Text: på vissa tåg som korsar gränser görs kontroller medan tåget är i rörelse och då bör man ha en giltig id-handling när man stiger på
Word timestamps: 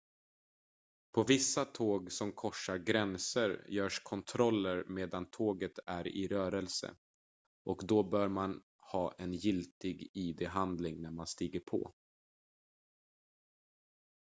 på 1.15 1.23
vissa 1.23 1.65
tåg 1.65 2.11
som 2.11 2.31
korsar 2.31 2.77
gränser 2.77 3.65
görs 3.67 3.99
kontroller 4.03 4.83
medan 4.87 5.29
tåget 5.31 5.79
är 5.85 6.07
i 6.07 6.27
rörelse 6.27 6.95
och 7.65 7.81
då 7.87 8.03
bör 8.03 8.27
man 8.27 8.63
ha 8.91 9.13
en 9.17 9.33
giltig 9.33 10.09
id-handling 10.13 11.01
när 11.01 11.11
man 11.11 11.27
stiger 11.27 11.59
på 11.59 11.93